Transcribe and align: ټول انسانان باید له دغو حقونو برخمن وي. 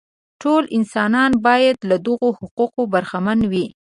ټول 0.41 0.63
انسانان 0.77 1.31
باید 1.47 1.77
له 1.89 1.95
دغو 2.07 2.29
حقونو 2.39 2.81
برخمن 2.93 3.39
وي. 3.51 3.65